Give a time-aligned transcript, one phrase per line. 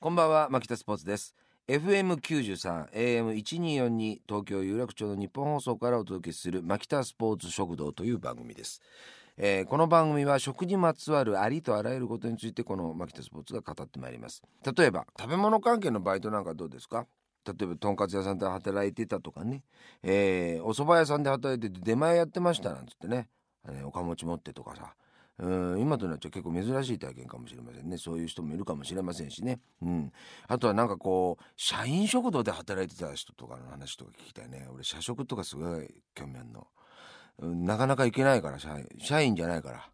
[0.00, 1.34] こんばんは牧田スポーツです。
[1.66, 8.80] FM93 AM1242 東京有楽町の日本放送からお届けする牧田スポーツ食堂という番組です、
[9.36, 14.40] えーこの番組は食にまつわるありとあらゆることについてこの牧田スポーツが語ってまいります。
[14.76, 17.08] 例えば食べ物関係のバイトなんかどうですか？
[17.44, 19.64] 例えばとんかつ屋さんで働いてたとかね、
[20.04, 23.26] えーお蕎麦屋さんで働いてて出前やってましたなんつってね。
[23.64, 24.94] あのおかもち持ってとかさ。
[25.40, 27.96] うん今となっちゃ結構珍しい体験かもしれませんね。
[27.96, 30.12] そういう人もいるかもしれませんしね、うん、
[30.48, 34.66] あとはなんかこう社員食堂で働いてた人とかの話とか聞きたいね。
[34.72, 36.66] 俺社食とかすごい興味あるの、
[37.38, 39.88] うん、なかなか行けないから社員社員じゃないから。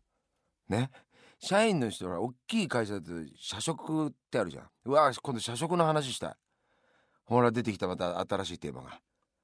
[0.69, 0.91] ね？
[1.39, 4.69] 社員の人は大きい会社だと社食ってあるじゃん。
[4.87, 6.35] うわ今度社食の話したい。
[7.27, 9.01] ほら出てきたまた新しいテーマが。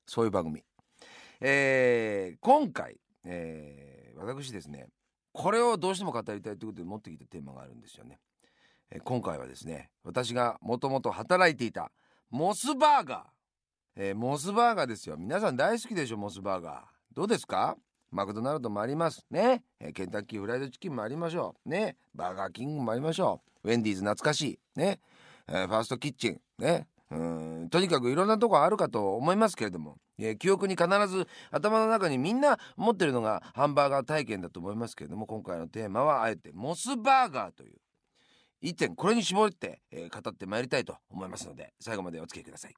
[0.06, 0.62] そういう番組。
[1.42, 4.86] えー今回、えー私ですね
[5.32, 8.18] これをどうしても語りたいということで持ってきたテーマがあるんですよね、
[8.90, 11.92] えー今回はですね私がもともと働いていた
[12.30, 13.22] モスバーガー、
[13.96, 15.16] えーモスバーガーですよ。
[15.16, 17.14] 皆さん大好きでしょモスバーガー。
[17.14, 17.76] どうですか？
[18.12, 19.24] マクドナルドもあります。
[19.30, 21.68] ね、えーケンタッキーフライドチキンもありましょう。
[21.68, 21.96] ね。
[22.14, 23.68] バーガーキングもありましょう。
[23.68, 24.58] ウェンディーズ懐かしい。
[24.78, 25.00] ね、
[25.48, 26.40] えーファーストキッチン。
[26.58, 26.86] ね。
[27.10, 27.68] うん。
[27.70, 37.78] とにかくいろんなとこあるかと思いますけれども、えー記憶に必ず頭の中にみんな持ってるのがハンバーガー体験だと思いますけれども今回のテーマはあえてモスバーガーという。
[38.62, 42.74] 一点これに絞って、えー語ってまいりたいと思いますので最後までお付き合いください。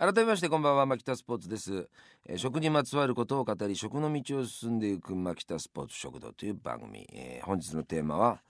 [0.00, 1.88] 改めましてこんばんは牧田スポーツです、
[2.26, 8.42] えー食にまつわることを語り食の道を進んでいく牧田スポーツ食堂という番組、えー本日のテーマは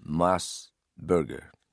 [0.00, 1.65] マスバーガー。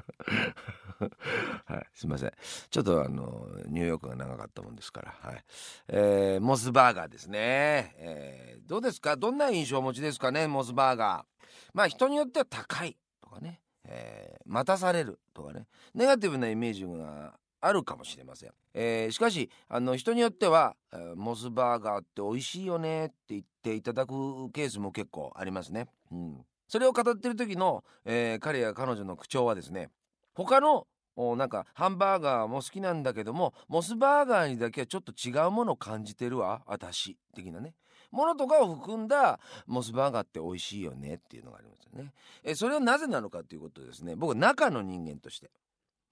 [1.66, 2.32] はい、すみません。
[2.70, 5.44] ちょっとあのニューヨークが長かったもんですから、はい。
[5.88, 7.94] えーモスバーガーですね。
[7.96, 9.16] えーどうですか？
[9.16, 11.46] どんな印象をお持ちですかね、モスバーガー。
[11.74, 18.52] まあ人によっては高いとかね、えー待たされるとかね、ネガティブなイメージがあるかもしれません。
[18.74, 25.88] えーしかしあの人によっては、えーモスバーガーって美味しいよねって言っていただくケースも結構ありますね。
[26.10, 26.46] うん。
[26.70, 29.90] それを語ってる時の、えー彼や彼女の口調はですね
[30.34, 30.86] 他の
[31.16, 37.74] おなんかハンバーガーも好きなんだけどもモスバーガーにだけはちょっと違うものを感じてるわ私的なね。
[38.12, 42.12] ものとかを含んだモスバーガーって美味しいよねっていうのがありますよね。
[42.44, 45.50] えそれはなぜなのかということですね僕中の人間として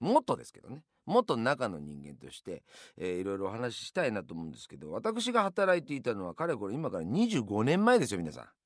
[0.01, 0.83] もっとですけどね。
[1.05, 2.63] もっと中の人間として、
[2.97, 8.58] えーいろいろお話ししたいなと思うんですけど私が働いていたのはかれこれ今から25年前ですよ皆さん。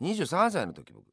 [0.00, 1.04] 23歳の時僕。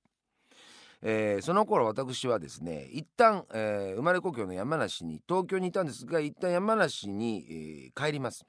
[1.04, 8.46] えーその頃私はですね一旦、えー生まれ故郷の山梨に東京にいたんですが一旦山梨に、えー帰ります。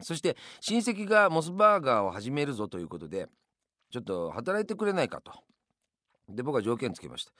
[0.00, 3.28] そして親戚がモスバーガーを始めるぞということで
[3.90, 5.32] ちょっと働いてくれないかと。
[6.28, 7.32] で僕は条件つけました、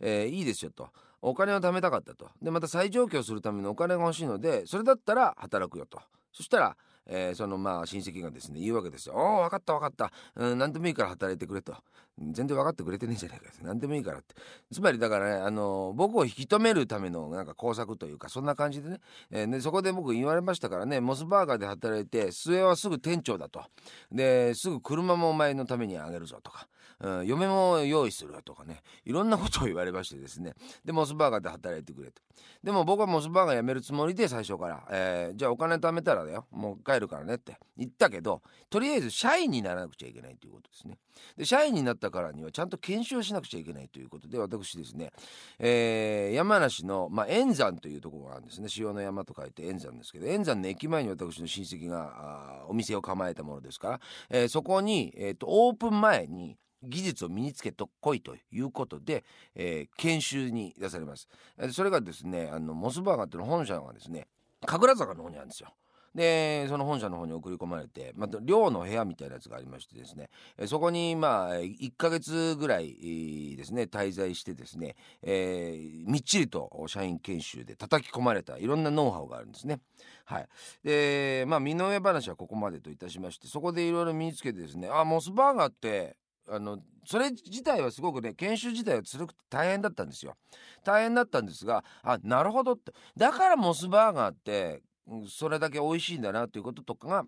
[0.00, 0.88] えーいいですよと。
[1.22, 2.30] お金を貯めたかったと。
[2.42, 6.00] でまた再上京するためのお金が欲しいのでそれだったら働くよと。
[6.32, 11.74] そしたら、えーそのまあ親戚がですね言うわけですよ「おお分かった分かった、うん、何でもいいから働いてくれ」と。
[12.18, 14.34] 全然分かってくれてねえじゃないか何でもいいからって。
[14.72, 19.00] つまりだからねあの僕を引き止めるためのなんか工作というかそんな感じでね,、
[19.30, 23.62] えーねそこで僕言われましたからねモスバーガーで働いて末はすぐ店長だと。
[24.10, 26.66] ですぐ車もお前のためにあげるぞとか、
[27.00, 30.54] うん、嫁も用意するよとかねいろんなことを言われましてですね。
[30.84, 32.22] でモスバーガーで働いてくれと。
[32.62, 36.46] でも僕はモスバーガー辞めるつもりで最初から、えーじゃあお金貯めたらだよ。
[36.50, 37.58] もう帰るからねって。
[37.76, 40.98] 言ったけどとりあえず社員にならなくちゃいけないということですね。
[41.36, 45.12] で社員になったからにはちゃんと研修をしなくちゃいけないということで私ですね、
[45.58, 48.68] えー山梨の、まあ、円山というところがあるんですね。
[48.76, 61.28] 塩の山と書いて円山ですけど円山の駅前に私の親戚がお店を構えたものですから、えーそこに、えーとオープン前に技術を身につけとこいということで、えー研修に出されます。
[61.72, 64.28] それがですねあのモスバーガーっていうの本社がですね
[64.64, 65.72] 神楽坂の方にあるんですよ。
[66.16, 70.30] でその本社の方に送り込まれてまた寮の部屋みたいなやつがありましてですね
[70.66, 79.80] そこにまあ1ヶ月ぐらいですね滞在してですね、えーみっちりと社員研修で叩き込まれたいろんなノウハウがあるんですね。
[80.24, 80.48] はい、
[80.82, 86.16] でまあ身の上話はここまでといたしましてそこでいろいろ身につけてですねあモスバーガーって
[86.48, 90.36] あのそれ自体はすごくね研修自体はつらくて大変だったんですよ。
[90.84, 92.92] 大変だったんですがあなるほどって。
[93.16, 94.82] だからモスバーガーって
[95.28, 97.24] それだけ美味しいんだなということとかが、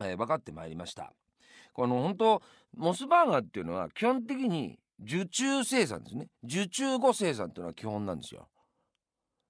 [0.00, 1.12] えー分かってまいりました。
[1.72, 2.42] この本当
[2.76, 6.28] モスバーガーっていうのは基本的に受注生産ですね。
[6.44, 8.48] 受注後生産っていうのは基本なんですよ。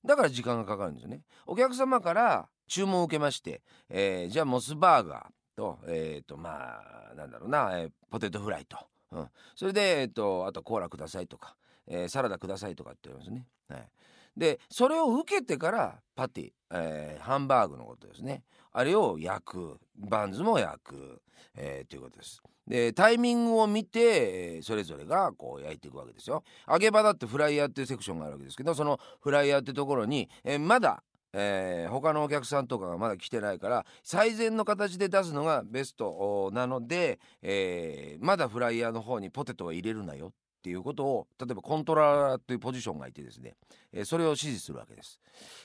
[0.05, 1.23] だから時間がかかるんですよね。
[1.47, 6.81] お客様から注文を受けまして、えーじゃあモスバーガーとえっ、とま
[7.13, 8.79] あなんだろうな、えーポテトフライと。
[9.12, 11.56] うん、それで、えっと、あとコーラくださいとか、
[11.87, 13.47] えー、サラダくださいとかって言われますね。
[13.69, 13.88] はい、
[14.37, 18.43] でそれを受けてからパティ、えー、ハンバーグのことですね
[18.73, 21.23] あれを焼くバンズも焼く、
[21.56, 22.43] えー、ということです。
[22.67, 26.43] でタイミングを見てそれぞれがこう焼いていくわけですよ。
[26.69, 31.03] 揚げ場だってフライヤーっていうセクションがあるわけですけどそのフライヤーってところに、えー、まだ
[31.38, 40.33] えー、他のお客さんとかがまだ来てないから最善の形で出すのがベストなので、えー、まだフライヤーの方にポテトは入れるなよ。
[40.67, 43.55] っていうことを例えばコントローラーというポジションがいてですね、
[43.93, 45.21] えー、それを指示するわけです。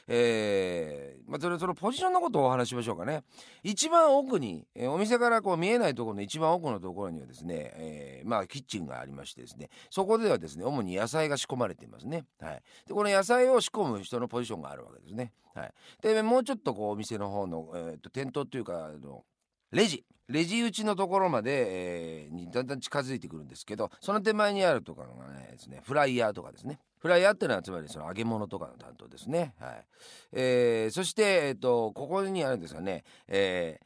[0.08, 3.24] えー、まあ、それそのポジションのことをお話しましょうかね。
[3.64, 12.26] 一番奥に、えー、お店からこう見えないところの一番奥のところにはですね、えー、まあキッチンがありましてですねそこではですね主に野菜が仕込まれていますね。
[12.40, 15.34] はい、でこの野菜を仕込む人のポジションがあるわけですね。
[15.56, 19.24] はい、でもうちょっとこうお店の方の、えーと、店頭というかあの
[19.72, 26.80] レジレジ打ちのところまで、えー、にだんだん近づいてくるんですけどその手前にあるとかがねですねフライヤーとかですね。
[27.00, 29.56] フライヤーっていうのはつまりその揚げ物とかの担当ですね。
[29.60, 29.86] はい。
[30.34, 33.80] えー、そして、えーと、ここにあるんですがね、え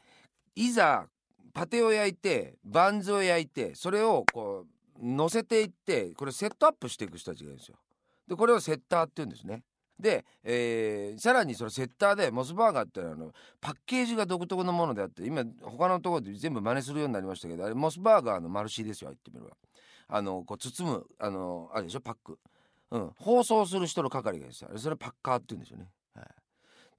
[0.58, 1.08] ー、いざ
[1.54, 4.66] パテを焼いてバンズを焼いてそれをこ
[5.02, 7.78] う乗せていってこれセットアップしていく人たちがいるんですよ。
[8.28, 9.64] でこれをセッターって言うんですね。
[10.00, 13.32] で、えー、さらにそのセッターでモスバーガーってあの
[13.62, 19.56] パッケージが独特のものであって今他のところで全部真似するようになりましたけどあれモスバーガーのマルシーですよ言ってみれば。
[20.08, 22.38] あのこう包むあのあれでしょパック、
[22.92, 24.70] うん、包装する人の係がですよ。
[24.76, 26.26] それパッカーって言うんですよね、はい、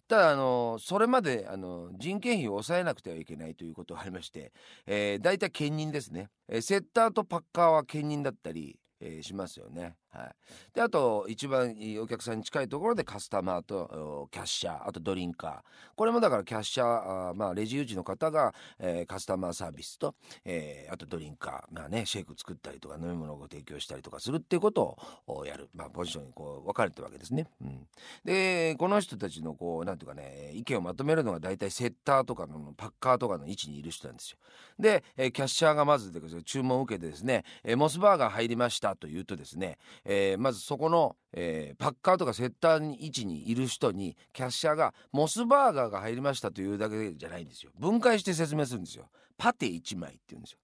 [0.08, 4.52] ただあのそれまであの人件費を抑えなくてはいけないということがありまして、
[4.86, 9.94] えー、大体兼任ですね、えー、セッターとパッカーは兼任だったりえー、しますよね。
[10.16, 10.34] はい、
[10.74, 15.58] であと一番お客さんに近いところでカスタマーとキャッシャーあとドリンカー
[15.94, 20.14] これもだからキャッシャーあまあレジ打ちの方が、えー、カスタマーサービスと、
[20.44, 24.96] えー、あとドリンカーまあねシェイク作ったりとか飲み物をご提供したりとかするっていうこと
[25.26, 27.46] をやる、まあ、ポジションにこう分かれてるわけですね。
[27.60, 27.86] うん、
[28.24, 34.38] でこの人たちのこうなんていうかね意見をまとめるのが大体セッターとかのパッカーとかの位置にいる人なんですよ。
[34.78, 47.72] で、えー、キャッシャーがまずで注文を受けてですね、え、モスバーガー入りましたというとですね、えー、まずそこの、えー、パッカーとかセッターに位置にいる人にキャッシャーがモスバーガーが入りましたというだけじゃないんですよ。
[47.78, 49.08] 分解して説明するんですよ。
[49.36, 50.58] パテ1枚って言うんですよ。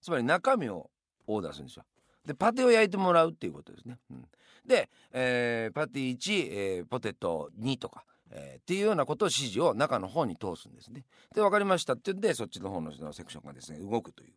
[0.00, 0.90] つまり中身を
[1.26, 1.84] オーダーするんですよ
[2.26, 4.24] でパテを焼いてもらうっていうことですね、うん、
[4.66, 8.04] で、えー、パテ1、えー、ポテト2とか
[8.36, 11.04] えー、っていうようなことを指示を中の方に通すんですね。
[11.34, 14.32] で分かりましたって言ってそっちの方のセクションがですね動くという。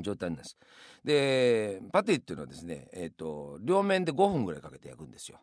[0.00, 0.56] 状態なんです。
[1.04, 5.38] でパティっていうのはですね、えーと、両面で5分ぐらいかけて焼くんですよ。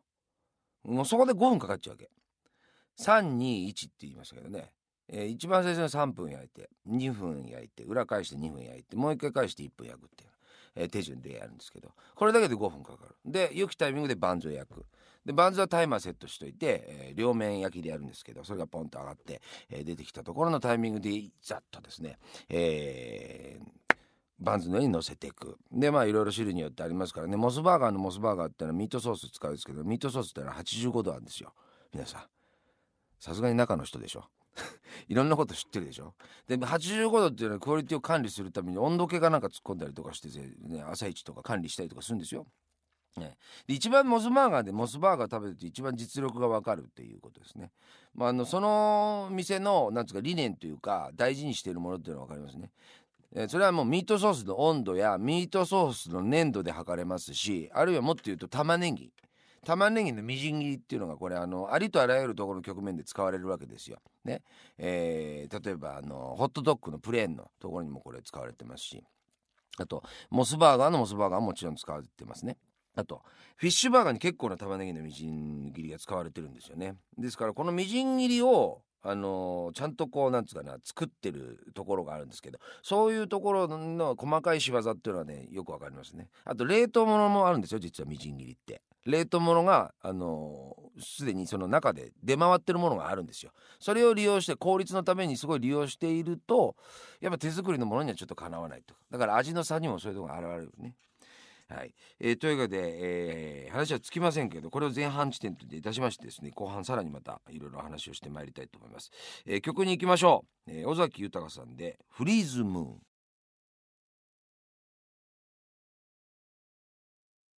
[0.83, 2.09] もうそこで5分かかっちゃうわけ。
[2.99, 4.71] 321って言いましたけどね、
[5.07, 10.29] えー、一番最初に3分焼いて2分焼いて裏返して2分焼いてもう一回返して1分焼くっていう、
[10.75, 13.15] えー、手順でやるんですけどこれだけで5分かかる。
[13.25, 14.85] で良きタイミングでバンズを焼く。
[15.25, 21.11] でバンズはタイマーセットしといて、えー、両面焼きでやるんですけどそれがポンと上がって、えー、出てきたところのタイミングで
[21.43, 22.17] ざっとですね、
[22.49, 23.88] えー、
[24.39, 25.57] バンズの上に乗せていく。
[25.71, 27.35] でまあいろいろ種類によってありますからね。
[27.35, 31.53] モスバーガーのモスバーガーってのはミートソース使うんですけどミートソースってのは85度あるんですよ。
[31.93, 32.23] 皆さん。
[33.19, 34.25] さすがに中の人でしょ。
[35.07, 36.15] いろんなこと知ってるでしょ。
[36.47, 40.29] で85度っていうのはクオリティを管理するために温度計がなんか突っ込んだりとかして、
[40.67, 42.47] ね、朝一とか管理したりとかするんですよ。
[43.17, 43.37] ね、
[43.67, 47.71] で一番モスバーガーでモスバーガー食べると一番実力が分かるっていうことですね。
[48.13, 52.71] まあ、あのその店のなんつうか理念というか大事にしているものっていうのは分かりますね。
[53.35, 59.11] えそれはもうミートソースの温度やミートソースの粘度で測れますしあるいはもっと言うと玉ねぎ
[59.65, 63.99] 玉ねぎのみじん切りっていうのがこれあのありとあらゆるところの局面で使われるわけですよ。
[64.23, 64.41] ね
[64.77, 69.03] えー、例えばあのホットドッグのプレーンのところにもこれ使われてますし
[69.77, 72.57] あとモスバーガーのモスバーガーももちろん使われてますね。
[72.95, 73.21] あと
[73.57, 76.95] フィッシュバーガーに結構な玉ねぎのみじん切りが使われてるんですよね。
[77.17, 86.29] ですからこのみじん切りをあの、ちゃんとこうなんつうかな作ってるところがあるんですけどそういうところの細かい仕業っていうのはねよくわかりますね。
[86.45, 88.81] あと冷凍物もあるんですよ実はみじん切りって。
[89.05, 93.51] 冷凍物があのす、でにその中で出回ってるものがあるんですよ。
[93.79, 96.75] それを利用して効率のためにすごい利用していると
[97.21, 100.95] やっぱ手作りのものにはちょっとかなわないとだから味の差にもそういうとこが現れるね。
[101.69, 109.11] はい、えー、というわけで、えー、話はつきませんけどこれを前半地点といたしましてですね後半さらにまたいろいろ話をしてまいりたいと思います、
[109.45, 112.99] えー、曲に行きましょう、えー、尾崎豊さんで「フリーズムーン」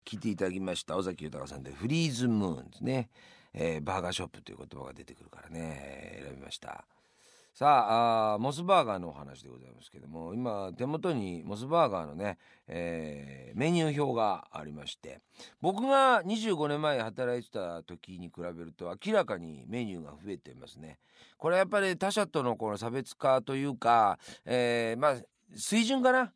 [0.05, 3.09] 聞いていただきました尾崎豊さんで「フリーズムーン」ですね、
[3.53, 6.19] えー、バーガーショップという言葉が出てくるからね。
[6.21, 6.85] 選びました。
[7.53, 15.19] さあモスバーガーのお話でございますけども今手元にモスバーガーのね、えー、メニュー表がありまして
[15.59, 20.97] 僕が25年前働いてた時に比べると明らかにメニューが増えてますね。
[21.37, 25.15] これやっぱり他社とのこの差別化というか、えー、まあ
[25.55, 26.31] 水準かな？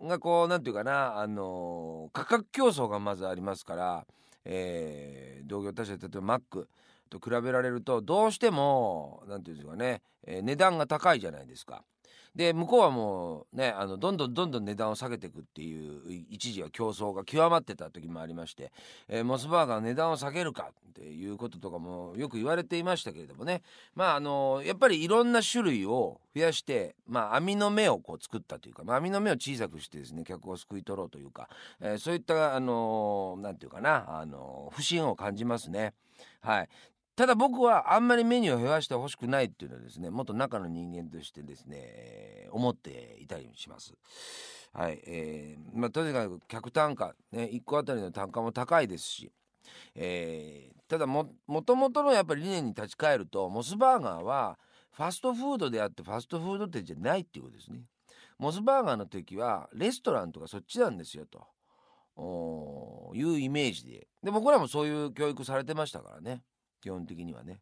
[0.00, 4.06] がこうなんていうかなあのー、価格競争がまずありますから、
[4.44, 6.68] えー、同業他社例えばマック
[7.08, 11.84] と比べられるとどうしても何て言うんですかね、えー、値段が高いじゃないですか。
[12.34, 18.70] で向こうはもうねあのどんどんどんどん値段を下げていくっていう一時は競争が極まってた時もありまして、
[19.08, 23.62] えー、モスバーガー値段を下げるかっていうこととかもよく言われていましたけれどもね
[23.94, 31.48] まああのやっぱりいろんな種類を増やしてまあ網の目をこう作ったというか、まあ、網の目を小さくしてですね客を救い取ろうというか、
[31.80, 35.94] えー、そういったあのなんていうかなあの不審を感じますね。
[36.40, 36.68] はい、
[37.18, 43.92] ただ僕はあんまりメニューを減らしてほしくないっていうのはですねもっと中の人間としてですね、思っていたりします。
[44.72, 49.32] はい、えー、まあとにかく客単価ね1個あたりの単価も高いですし、
[49.96, 54.56] えー、ただももともとのやっぱり理念に立ち返るとモスバーガーは
[54.92, 57.80] ファストフードであってファストフード店じゃないっていうことですね。
[58.38, 66.42] モスバーガーの時はレストランとかそっちなんですよというイメージでで僕らもそういう教育されてましたからね。
[66.80, 67.60] 基本的にはね。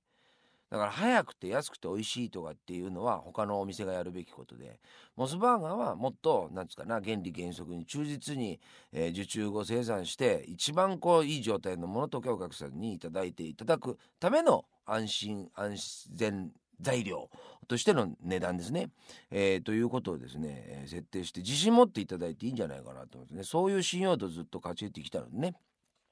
[0.69, 4.81] だから早くて安くて美味しいとかっていうのは他のお店がやるべきことで。
[5.17, 8.61] モスバーガーはもっとなんつうかな原理原則に忠実に、
[8.93, 15.77] えー、受注後生産して一番こういい状態のものとお客さんに頂いていただくための安心安
[16.13, 17.31] 全材料
[17.69, 18.91] としての値段ですね、
[19.31, 23.45] えー、ということをですね、えー、設定して自信持っていただいていいんじゃないかなと思ってね。
[23.45, 25.55] そういう信用度ずっと勝ち得てきたのでね。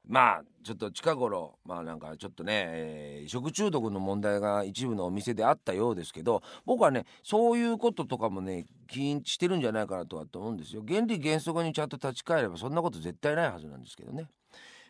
[0.06, 10.82] まあちょっと近頃まあなんかちょっとね、えー、食中毒の問題が一部のお店であったようですけど僕はねそういうこととかもね起因してるんじゃないかなとはと思うんですよ。
[10.86, 14.28] 原理原則にちゃんと立ち返ればそんなこと絶対ないはずなんですけどね。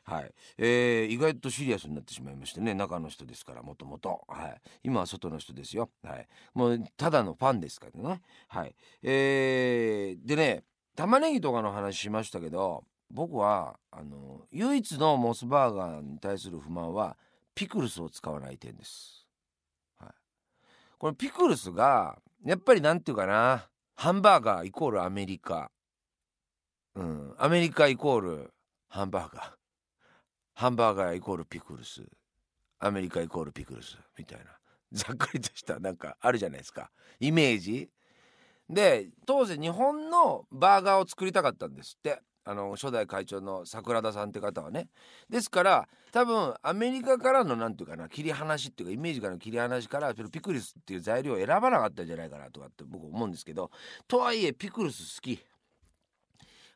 [0.04, 4.23] はい、えー、意外とシリアスになってしまいましてね中の人ですからもともと。
[4.28, 4.61] はい。
[4.83, 5.90] 今は外の人ですよ。
[6.02, 6.28] はい。
[6.54, 8.21] もうただのファンですからね。
[8.49, 8.75] はい。
[9.02, 17.17] えー、でね玉ねぎとかの話しましたけど僕はあの唯一のモスバーガーに対する不満は
[17.55, 19.27] ピクルスを使わない点です。
[19.99, 20.11] はい、
[20.99, 25.71] これピクルスがやっぱりなんていうかなハンバーガーイコールアメリカ、
[26.95, 28.55] うん、アメリカイコール
[28.95, 29.51] ハンバーガー。
[30.55, 32.05] ハンバーガーイコールピクルス。
[32.79, 33.99] アメリカイコールピクルス。
[34.17, 34.45] みたいな。
[34.93, 36.93] ざっくりとしたなんかあるじゃないですか。
[37.19, 37.91] イメージ。
[38.71, 42.23] で当時日本のバーガーを作りたかったんですって。
[42.45, 44.89] あの初代会長の桜田さんって方はね。
[45.29, 53.71] ですから多分アメリカからの何て言うかな切り離しっていうかイメージからの切り離しからピクルスっていう材料を選ばなかったんじゃないかなとかって僕思うんですけど
[54.07, 55.41] とはいえピクルス好き。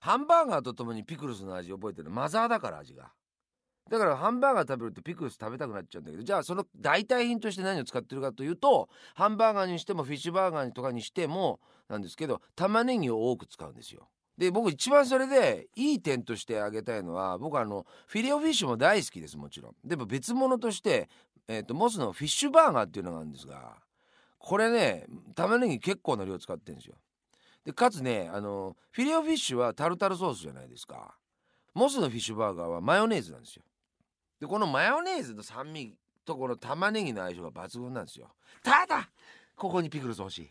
[0.00, 3.12] ハンバーガーとともにピクルスの味覚えてるマザーだから味が。
[3.90, 14.08] だからハンバーガー食べるとピクルス食べたくなっちゃうんだけどじゃあその代替品として何を使ってるかというとハンバーガーにしてもフィッシュバーガーとかにしてもなんですけど玉ねぎを多く使うんですよ。
[14.38, 19.74] で僕一番それでいい点として挙げたいのは僕あのフィレオフィッシュも大好きですもちろん。
[19.84, 21.08] でも別物として、
[21.48, 23.74] えーと、モスのフィッシュバーガーっていうのがあるんですが
[24.38, 26.94] これね玉ねぎ結構な量使ってるんですよ。
[27.64, 31.16] でかつねあのフィレオフィッシュはタルタルソースじゃないですか。
[31.74, 33.64] モスのフィッシュバーガーはマヨネーズなんですよ。
[34.40, 38.28] でこのマヨネーズの酸味とこの玉ねぎの相性が抜群なんですよ。
[38.62, 39.10] ただ
[39.56, 40.50] ここにピクルス欲しい。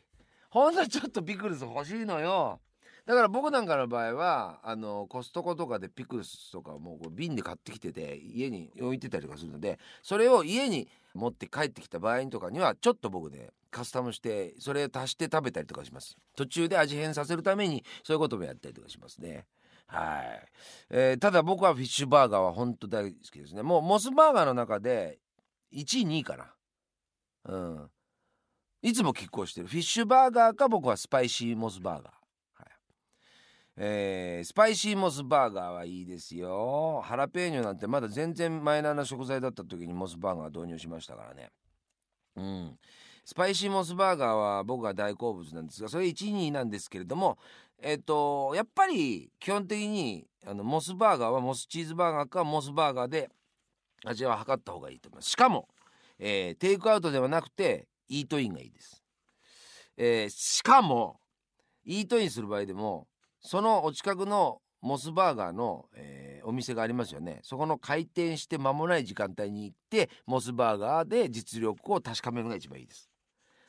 [0.50, 2.60] ほんとちょっとピクルス欲しいのよ。
[3.08, 16.18] だから僕なんかの場合はあのコストコとかでピクルスとかもう瓶で買ってきてて家に置いてたりとかするのでそれを家に持って帰ってきた場合とかにはちょっと僕ねカスタムしてそれ足して食べたりとかします。
[16.36, 19.46] 途中で味変させるためにそういうこともやったりとかしますね。
[19.88, 20.46] はい、
[20.90, 23.64] えー、ただ僕はフィッシュバーガーは本当大好きですね。
[23.64, 25.20] もうモスバーガーの中で
[25.74, 26.54] 1位2位かな。
[27.46, 27.90] うん。
[28.82, 29.68] いつも拮抗してる。
[29.68, 32.14] フィッシュバーガーか僕はスパイシーモスバーガー。
[33.80, 37.02] えー、スパイシーモスバーガーはいいですよ。
[37.04, 41.52] ハラペーニョなんてまだ全然マイナーな食材だった時にモスバーガー導入しましたからね。
[42.36, 42.80] うん。
[43.24, 47.38] スパイシーモスバーガーは僕が大好物なんですがそれ1位なんですけれども
[47.82, 53.30] えっ、とやっぱり基本的にあのモスバーガーはモスチーズバーガーかモスバーガーで
[54.06, 55.32] 味は測った方がいいと思います。
[55.32, 55.68] しかも、
[56.18, 59.04] えー、テイクアウトではなくてイートインがいいです、
[59.98, 61.20] え、しかも
[61.84, 63.08] イートインする場合でも
[63.48, 67.40] そのお近くのモスバーガーの、えー、お店がありますよね。
[67.44, 73.10] そこの開店して間もない時間帯に行ってモスバーガーで実力を確かめるのが一番いいです。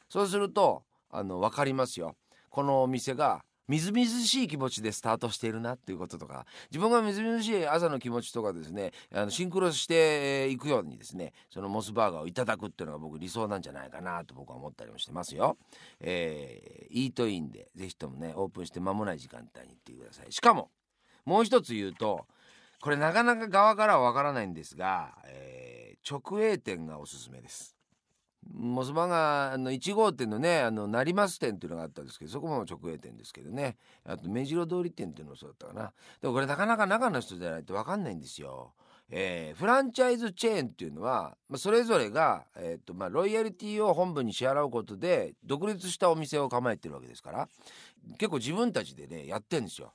[0.08, 2.16] そうするとあの分かりますよ。
[2.50, 15.58] このお店がみずみずしい気持ちでスタートしているなっていうこととか自分がみずみずしい朝の気持ちとかですねあのシンクロしていくようにですねそのモスバーガーをいただくっていうのが僕理想なんじゃないかなと僕は思ったりもしてますよ。
[16.00, 20.32] えー、イートインでぜひともねオープンして間もない時間帯に行ってください。
[20.32, 20.70] しかも
[21.26, 22.26] もう一つ言うと
[22.80, 27.77] これなかなか側からはわからないんですが、えー、直営店がおすすめです。
[28.46, 33.76] モスバーガーの1号店のねあの成増店っていうのがあったんですけどそこも直営店ですけどね。
[34.04, 35.92] あと目白通り店っていうのもそうだったかな。
[36.20, 38.72] でもこれなかなか中の人じゃないと分かんないんですよ。
[39.10, 47.48] えー、フランチャイズチェーンっていうのは、まあ、それぞれが、えーとまあ、ロイヤリティを本部に支払うことで独立したお店を構えてるわけですから
[48.18, 49.92] 結構自分たちでねやってるんですよ。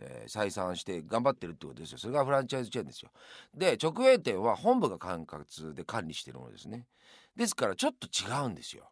[0.00, 1.98] えー、採算して頑張ってるってことですよ。
[1.98, 3.10] それがフランチャイズチェーンですよ。
[3.54, 6.86] で直営店は本部が管轄で管理してるものですね。
[7.36, 8.90] ですからちょっと違うんですよ。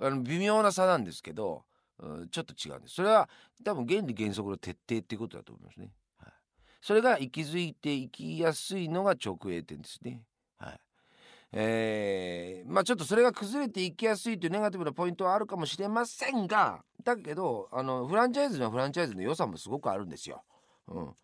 [0.00, 1.64] あの微妙な差なんですけど、
[1.98, 2.94] うん、ちょっと違うんです。
[2.94, 3.28] それは
[3.64, 6.32] 多分原理原則の徹底っていうことだと思いますね、はい、
[6.80, 10.22] それが息づいていきやすいのが直営店ですね。
[10.58, 10.80] はい。
[11.52, 20.44] えー、まあちょっとそれが崩れていきやすいというネガティブなポイントはあるかもしれませんがだけどあのフランチャイズのフランチャイズの良さもすごくあるんですよ。
[20.88, 21.14] うん。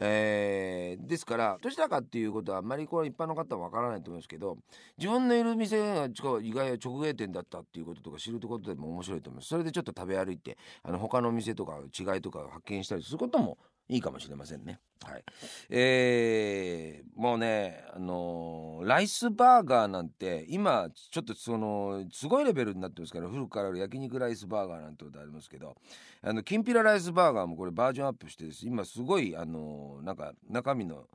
[0.00, 4.56] えー、ですからどちらかっていうことはあんまりこれ一般の方はわからないと思いますけど
[4.96, 6.04] 自分のいる店が
[6.40, 9.48] 意外は直営店だったっていうこととか知るってことでも面白いと思います。
[9.48, 13.58] それでちょっと食べ歩いてあの他の店とか違いとかを発見したりすることも
[13.88, 14.80] いいかもしれませんね。
[15.02, 15.24] はい。
[15.70, 25.76] えー、もうね、あのー、ライスバーガーなんて、今、ちょっとその、すごいレベルになってますから、古くからある焼肉ライスバーガーなんてことありますけど、
[26.20, 31.06] あの、きんぴらライスバーガーもこれバージョンアップしてです、今すごい、あのー、なんか、中身の、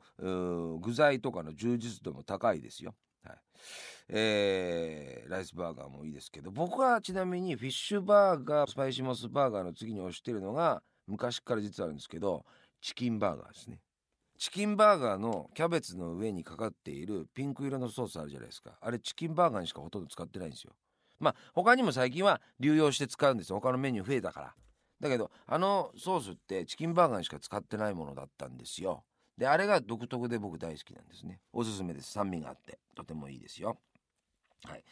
[0.80, 2.94] 具材とかの充実度も高いですよ。
[3.22, 3.36] はい。
[4.08, 12.44] えー、ライスバーガーもいいですけど、僕はちなみにフィッシュバーガー、スパイシモスバーガーの次に推してるのが、昔から実はあるんですけど、
[12.84, 13.80] チキンバーガーですね。
[14.36, 18.72] チキンバーガーのキャベツの上にかかっているピンク色のソースあるじゃないですか。
[18.78, 20.74] あれチキンバーガーにしかほとんど使ってないんですよ。
[21.18, 23.56] まあ他にも最近は流用して使うんですよ。
[23.56, 24.54] 他のメニュー増えたから。
[25.00, 29.02] だけどあのソースってチキンバーガーにしか使ってないものだったんですよ。
[29.38, 31.40] であれが独特で僕大好きなんですね。
[31.54, 32.12] おすすめです。
[32.12, 32.80] 酸味があって。
[32.94, 33.78] とてもいいですよ。
[34.66, 34.84] はい、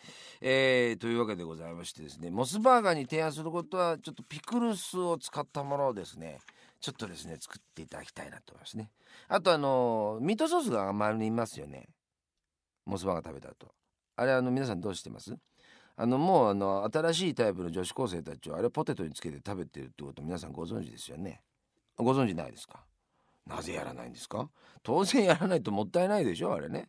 [0.43, 2.31] えー、というわけでございましてですね。
[2.31, 6.39] モスバーガーに提案することはちょっとピクルスを使ったものをですね。
[6.83, 8.91] ちょっとですね作っていただきたいなと思いますね。
[9.29, 11.89] あとあのミートソースが周りにいますよね。
[12.85, 13.69] モスバーガー食べた後。
[14.17, 15.35] あれあの皆さんどうしてます？
[15.97, 21.41] あのもうあの新しいタイプの女子高生たちはあれポテトにつけて食べてるってこと皆さんご存知ですよね。
[21.97, 22.85] ご存知ないですか？
[23.47, 24.51] なぜやらないんですか？
[24.83, 26.89] 当然やらないともったいないでしょあれね。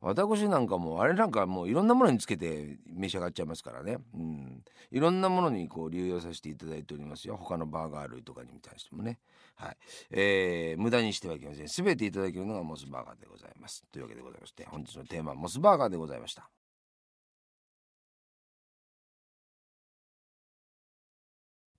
[0.00, 7.36] 私なんかもうあれなんかもういろんなものにつけて召し上がっちゃいますからね、うん、いろんなものにこう流用させていただいておりますよ。
[7.36, 9.18] 他のバーガー類とかに対してもね。
[9.56, 9.76] はい、
[10.10, 11.66] えー、無駄にしてはいけません。
[11.66, 13.84] 全ていただけるのがモスバーガーでございます。
[13.90, 16.50] というわけでございまして本日のテーマはモスバーガーでございました。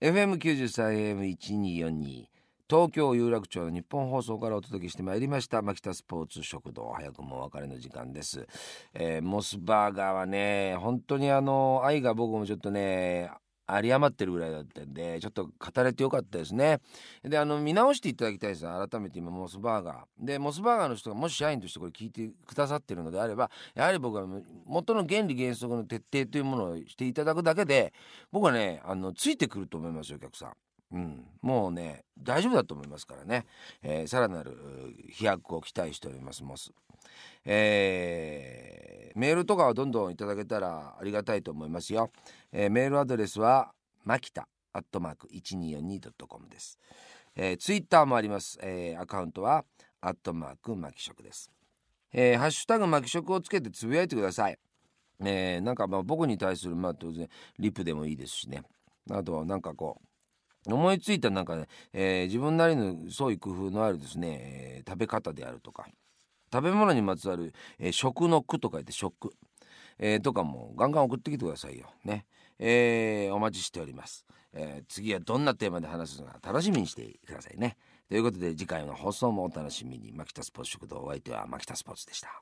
[0.01, 2.36] FM93AM1242
[2.69, 5.61] 東京有楽町の日本放送からお届けしてまいりました。
[5.61, 8.45] 牧田スポーツ食堂早くもお別れの時間です、
[8.93, 13.31] えー、モスバーガーはね本当にあの愛が僕もちょっとね
[13.69, 16.79] 有り余ってるぐらいだったんでちょっと語れてよかったですね。
[17.23, 18.63] であの見直していただきたいです。
[18.63, 20.25] 改めて今モスバーガー。
[20.25, 24.25] でモスバーガーの人がもし社員としてこれ聞いてくださってるのであればやはり僕は
[24.65, 27.93] 元の原理原則の徹底というものをしていただくだけで
[28.29, 30.66] 僕はねあのついてくると思いますよお客さん。
[30.91, 33.45] うん、もうね大丈夫だと思いますからね、
[33.83, 34.57] えー、さらなる
[35.11, 36.71] 飛躍を期待しておりますモス、
[37.45, 42.11] えー、メールとかはどんどんいただけたらありがたいと思いますよ、
[42.53, 43.71] えー、メールアドレスは
[44.05, 46.79] マキタアットマーク 1242.com です、
[47.35, 49.65] えー、ツイッターもあります、えー、アカウントは
[49.99, 51.51] アットマークマキ食です、
[52.13, 54.57] えー、ハッシュタグマキ食をつけてつぶやいてください。
[55.19, 58.63] えー、なんかまあ僕に対するまあ当然リプでもいいですしね。
[59.09, 60.06] あとはなんかこう
[60.75, 65.87] 思いついたなんかね、えー、自分なりの創意工夫のあるですね、えー、食べ方であるとか
[66.51, 69.31] 食べ物にまつわる、えー、食の句と書いて食、
[69.99, 71.87] えー、とかもガンガン送ってきてくださいよ。
[72.05, 72.25] ね、
[72.59, 77.77] えー、お待ちしております、えー、次はどんなテーマで話すのか楽しみにしてくださいね。
[78.09, 80.13] ということで次回の放送もお楽しみに。
[80.13, 82.41] 牧田スポーツ食堂お相手は牧田スポーツでした。